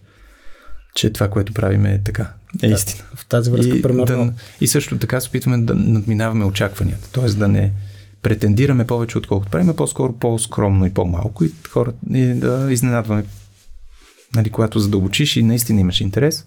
[0.95, 3.03] че това, което правим е така, е истина.
[3.15, 4.25] В тази връзка, и, примерно.
[4.25, 7.29] Да, и също така се опитваме да надминаваме очакванията, т.е.
[7.29, 7.71] да не
[8.21, 13.25] претендираме повече, отколкото правим, по-скоро по-скромно и по-малко и хората и да изненадваме,
[14.35, 16.45] нали, когато задълбочиш и наистина имаш интерес,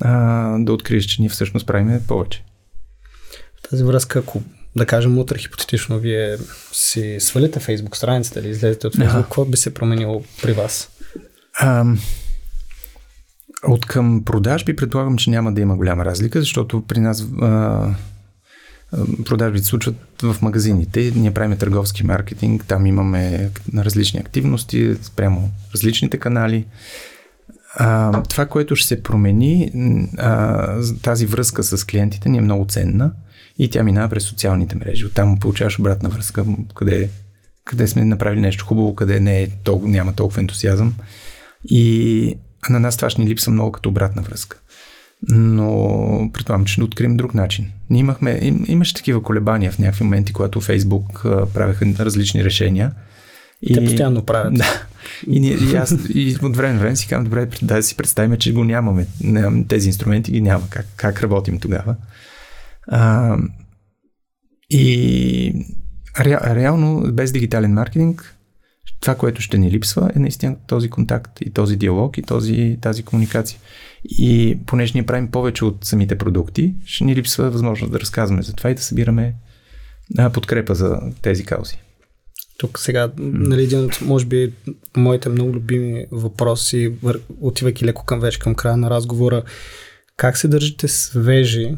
[0.00, 2.44] а, да откриеш, че ние всъщност правим повече
[3.70, 4.42] тази връзка, ако
[4.76, 6.36] да кажем утре хипотетично вие
[6.72, 10.90] си свалите фейсбук страницата или излезете от фейсбук, какво би се променило при вас?
[11.58, 11.84] А,
[13.66, 17.94] от към продажби предполагам, че няма да има голяма разлика, защото при нас а,
[19.24, 21.12] продажбите случват в магазините.
[21.16, 26.66] Ние правим търговски маркетинг, там имаме различни активности, спрямо различните канали.
[27.74, 29.72] А, това, което ще се промени,
[30.18, 33.12] а, тази връзка с клиентите ни е много ценна
[33.60, 35.06] и тя минава през социалните мрежи.
[35.06, 36.44] Оттам получаваш обратна връзка,
[36.74, 37.10] къде,
[37.64, 40.94] къде сме направили нещо хубаво, къде не е, толкова, няма толкова ентусиазъм.
[41.70, 42.34] И
[42.70, 44.58] на нас това ще ни липса много като обратна връзка.
[45.28, 47.70] Но предполагам, че ще открием друг начин.
[47.90, 51.22] Ние имахме, им, имаше такива колебания в някакви моменти, когато Фейсбук
[51.54, 52.92] правеха различни решения.
[53.62, 54.54] И, Те постоянно правят.
[54.58, 54.82] Да.
[55.26, 58.36] И, ние, и аз и от време на време си казвам, добре, да си представим,
[58.36, 59.06] че го нямаме.
[59.68, 60.68] Тези инструменти ги няма.
[60.70, 61.96] Как, как работим тогава?
[62.90, 63.36] А,
[64.70, 65.66] и
[66.18, 68.36] ре, реално, без дигитален маркетинг,
[69.00, 73.02] това, което ще ни липсва, е наистина този контакт и този диалог и този, тази
[73.02, 73.58] комуникация.
[74.04, 78.52] И понеже ние правим повече от самите продукти, ще ни липсва възможност да разказваме за
[78.52, 79.34] това и да събираме
[80.18, 81.78] а, подкрепа за тези каузи.
[82.58, 84.52] Тук сега, нали, един от, може би,
[84.96, 86.94] моите много любими въпроси,
[87.40, 89.42] отивайки леко към вече към края на разговора,
[90.16, 91.74] как се държите свежи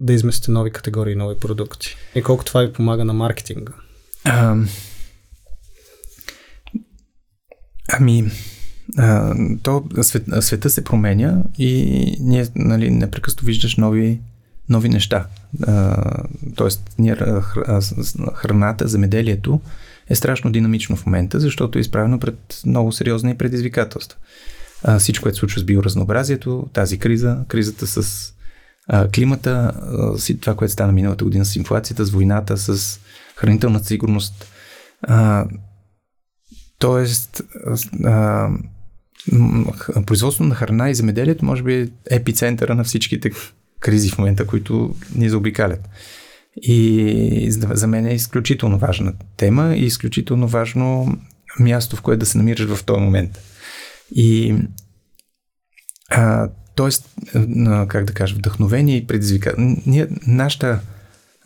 [0.00, 1.96] да изместите нови категории, нови продукти?
[2.14, 3.72] И колко това ви помага на маркетинга?
[4.24, 4.56] А,
[7.92, 8.30] ами,
[8.98, 14.20] а, то свет, света се променя и ние нали, непрекъснато виждаш нови,
[14.68, 15.26] нови неща.
[15.62, 16.04] А,
[16.56, 17.16] тоест, ние,
[18.34, 19.60] храната, земеделието
[20.08, 24.18] е страшно динамично в момента, защото е изправено пред много сериозни предизвикателства.
[24.84, 28.33] А, всичко, което се случва с биоразнообразието, тази криза, кризата с
[29.14, 29.72] климата,
[30.28, 33.00] а, това, което стана миналата година с инфлацията, с войната, с
[33.36, 34.46] хранителната сигурност.
[35.02, 35.46] А,
[36.78, 37.42] тоест,
[38.04, 38.48] а,
[40.06, 43.30] производство на храна и земеделието може би е епицентъра на всичките
[43.80, 45.88] кризи в момента, които ни заобикалят.
[46.56, 51.18] И за мен е изключително важна тема и изключително важно
[51.60, 53.38] място, в което да се намираш в този момент.
[54.14, 54.54] И
[56.10, 57.08] а, тоест,
[57.88, 59.54] как да кажа, вдъхновение и предизвика.
[59.86, 60.80] Ние, нашата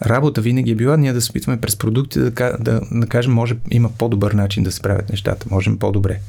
[0.07, 3.57] работа винаги е била ние да се опитваме през продукти да, да, да кажем, може
[3.71, 6.21] има по-добър начин да се правят нещата, можем по-добре.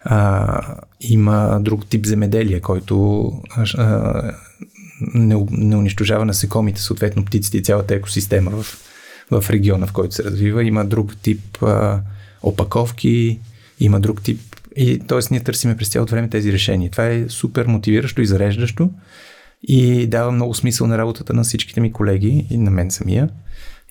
[0.00, 3.26] А, има друг тип земеделие, който
[3.76, 4.32] а,
[5.14, 8.78] не, не унищожава насекомите, съответно птиците и цялата екосистема в,
[9.30, 10.64] в региона, в който се развива.
[10.64, 12.00] Има друг тип а,
[12.42, 13.38] опаковки,
[13.80, 14.40] има друг тип
[14.76, 15.18] и т.е.
[15.30, 16.90] ние търсиме през цялото време тези решения.
[16.90, 18.90] Това е супер мотивиращо и зареждащо
[19.62, 23.28] и дава много смисъл на работата на всичките ми колеги и на мен самия.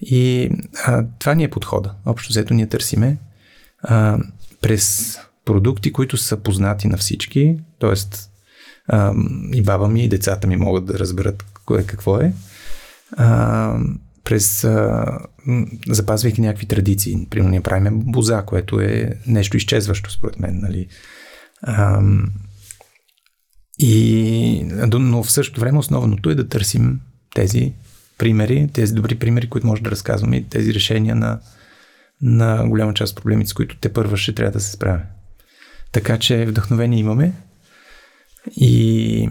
[0.01, 0.49] И
[0.85, 1.93] а, това ни е подхода.
[2.05, 3.17] Общо взето ние търсиме
[3.83, 4.19] а,
[4.61, 7.93] през продукти, които са познати на всички, т.е.
[9.53, 12.33] и баба ми и децата ми могат да разберат кое какво е,
[13.17, 13.79] а,
[14.23, 15.05] през а,
[15.87, 17.27] запазвайки някакви традиции.
[17.29, 20.59] Примерно ние правим боза, което е нещо изчезващо според мен.
[20.59, 20.87] Нали?
[21.61, 22.01] А,
[23.79, 24.63] и,
[24.93, 26.99] но в същото време основното е да търсим
[27.35, 27.73] тези
[28.17, 31.39] примери, тези добри примери, които може да разказваме и тези решения на,
[32.21, 35.01] на голяма част от проблемите, с които те първа ще трябва да се справя.
[35.91, 37.33] Така че вдъхновение имаме
[38.55, 39.29] и,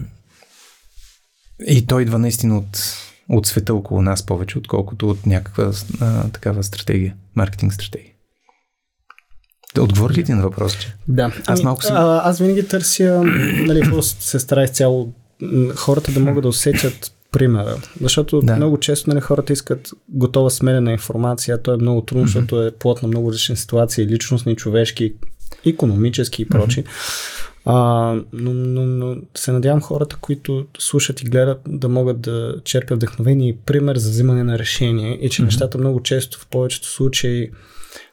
[1.67, 2.97] и той идва наистина от,
[3.37, 5.71] от света около нас повече, отколкото от някаква
[6.01, 8.11] а, такава стратегия, маркетинг стратегия.
[9.75, 10.77] Да отговори ли ти на въпроса?
[11.07, 11.31] Да.
[11.47, 11.89] Аз ами, малко си...
[11.91, 13.23] А, аз винаги търся,
[13.67, 15.13] нали, просто се старая цяло
[15.75, 17.77] хората да могат да усетят примера.
[18.01, 18.55] Защото да.
[18.55, 22.27] много често нали, хората искат готова сменена информация, то е много трудно, mm-hmm.
[22.27, 25.13] защото е плод на много различни ситуации, личностни, човешки,
[25.65, 26.83] економически и прочи.
[26.83, 27.49] Mm-hmm.
[27.65, 27.75] А,
[28.33, 33.49] но, но, но се надявам хората, които слушат и гледат, да могат да черпят вдъхновение
[33.49, 35.45] и пример за взимане на решение и че mm-hmm.
[35.45, 37.51] нещата много често в повечето случаи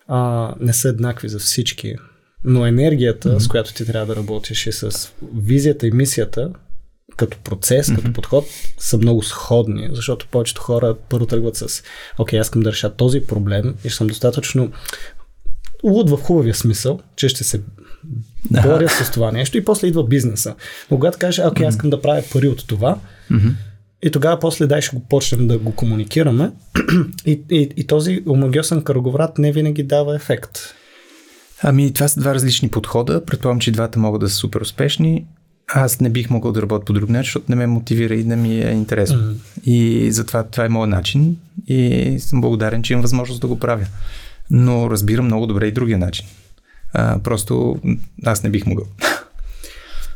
[0.09, 1.95] а, не са еднакви за всички.
[2.45, 3.39] Но енергията, mm-hmm.
[3.39, 6.51] с която ти трябва да работиш и с визията и мисията,
[7.17, 7.97] като процес, mm-hmm.
[7.97, 8.45] като подход,
[8.79, 11.83] са много сходни, защото повечето хора първо тръгват с
[12.19, 14.73] окей, аз искам да реша този проблем и съм достатъчно
[15.85, 17.63] луд в хубавия смисъл, че ще се
[18.51, 18.63] да.
[18.63, 20.55] боря с това нещо и после идва бизнеса.
[20.91, 22.99] Но когато кажеш, окей, аз искам да правя пари от това,
[23.31, 23.53] mm-hmm.
[24.03, 26.51] и тогава после дай ще го почнем да го комуникираме
[27.27, 30.59] и, и, и този омагиосен кръговрат не винаги дава ефект.
[31.63, 33.25] Ами това са два различни подхода.
[33.25, 35.27] Предполагам, че двата могат да са супер успешни.
[35.75, 38.37] Аз не бих могъл да работя по друг начин, защото не ме мотивира и да
[38.37, 39.19] ми е интересно.
[39.19, 39.65] Mm-hmm.
[39.65, 41.37] И затова това е моят начин
[41.67, 43.87] и съм благодарен, че имам възможност да го правя.
[44.51, 46.27] Но разбирам много добре и другия начин.
[46.93, 47.77] А, просто
[48.25, 48.87] аз не бих могъл.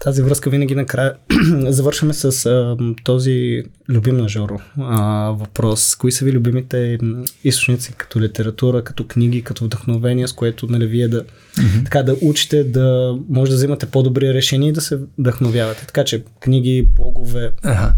[0.04, 1.14] Тази връзка винаги накрая
[1.68, 5.94] завършваме с а, този любим на Жоро а, въпрос.
[5.94, 6.98] Кои са ви любимите
[7.44, 11.84] източници като литература, като книги, като вдъхновение, с което нали, вие да, mm-hmm.
[11.84, 15.86] така, да учите, да може да взимате по-добри решения и да се вдъхновявате.
[15.86, 17.92] Така че книги, блогове, ага.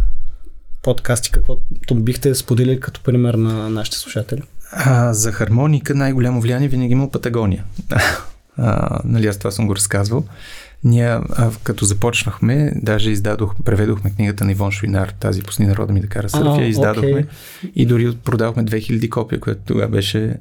[0.82, 4.42] подкасти, каквото бихте споделили като пример на нашите слушатели?
[4.72, 7.64] А, за хармоника най-голямо влияние винаги има Патагония.
[8.56, 10.24] А, нали, аз това съм го разказвал.
[10.84, 16.00] Ние, а, като започнахме, даже издадох, преведохме книгата на Ивон Шуинар, тази Пусни народа ми
[16.00, 17.28] да кара сърфия, издадохме okay.
[17.74, 20.36] и дори продавахме 2000 копия, което тогава беше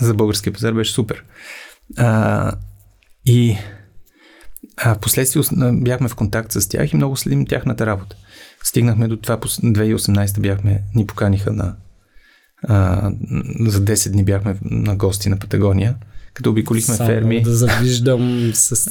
[0.00, 1.24] за българския пазар беше супер.
[1.96, 2.52] А,
[3.26, 3.56] и
[4.76, 5.42] а, последствие
[5.72, 8.16] бяхме в контакт с тях и много следим тяхната работа.
[8.62, 11.76] Стигнахме до това, 2018 бяхме, ни поканиха на
[12.68, 13.10] а,
[13.60, 15.96] за 10 дни бяхме на гости на Патагония
[16.34, 17.42] като обиколихме Само ферми.
[17.42, 18.90] да завиждам с,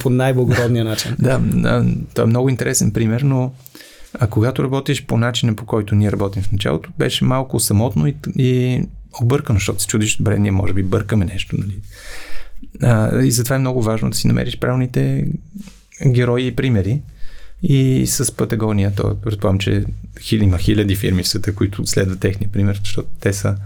[0.00, 1.16] по най-благородния начин.
[1.18, 1.40] Да,
[2.14, 3.52] това е много интересен пример, но
[4.14, 8.14] а когато работиш по начина, по който ние работим в началото, беше малко самотно и,
[8.36, 8.82] и
[9.22, 11.56] объркано, защото се чудиш, добре, ние може би бъркаме нещо.
[11.58, 11.80] Нали?
[12.82, 15.26] А, и затова е много важно да си намериш правилните
[16.06, 17.00] герои и примери.
[17.62, 19.84] И с Патагония, то предполагам, че
[20.32, 23.56] има хиляди фирми в света, които следват техния пример, защото те са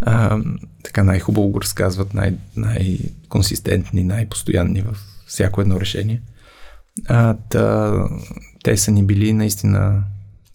[0.00, 0.40] а,
[0.84, 4.96] така най-хубаво го разказват, най- най-консистентни, най-постоянни в
[5.26, 6.22] всяко едно решение.
[7.06, 7.94] А, та,
[8.64, 10.04] те са ни били наистина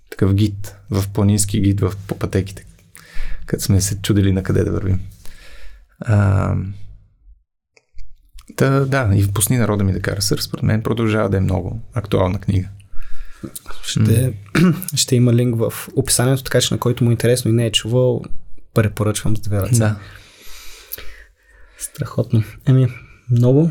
[0.09, 2.65] такъв гид, в планински гид в, по пътеките,
[3.45, 4.99] като сме се чудили на къде да вървим.
[5.99, 6.55] А,
[8.55, 11.41] та, да, и в Пусни народа ми да кара сър, според мен продължава да е
[11.41, 12.69] много актуална книга.
[13.83, 14.95] Ще, mm.
[14.95, 17.71] ще има линк в описанието, така че на който му е интересно и не е
[17.71, 18.21] чувал,
[18.73, 19.79] препоръчвам с две ръце.
[19.79, 19.95] Да.
[21.77, 22.43] Страхотно.
[22.67, 22.87] Еми,
[23.31, 23.69] Много,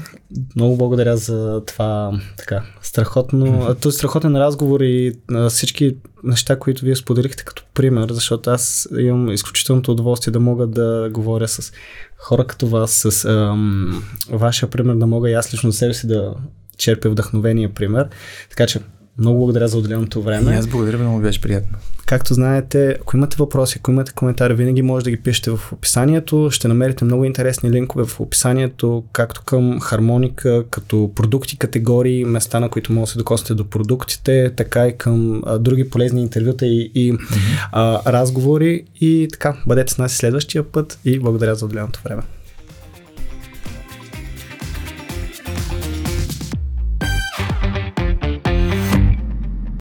[0.57, 3.83] много благодаря за това така страхотно, mm-hmm.
[3.83, 9.31] този страхотен разговор и а, всички неща, които вие споделихте като пример, защото аз имам
[9.31, 11.73] изключителното удоволствие да мога да говоря с
[12.19, 16.35] хора като вас, с ам, вашия пример, да мога и аз лично себе си да
[16.79, 18.09] черпя вдъхновение пример.
[18.51, 18.81] Така че
[19.19, 20.53] много благодаря за отделеното време.
[20.53, 21.79] И аз благодаря, много беше приятно.
[22.07, 26.49] Както знаете, ако имате въпроси, ако имате коментари, винаги може да ги пишете в описанието.
[26.51, 32.69] Ще намерите много интересни линкове в описанието, както към хармоника, като продукти, категории, места, на
[32.69, 36.93] които може да се докоснете до продуктите, така и към а, други полезни интервюта и,
[36.95, 37.69] и mm-hmm.
[37.73, 38.85] а, разговори.
[39.01, 42.23] И така, бъдете с нас следващия път и благодаря за отделеното време.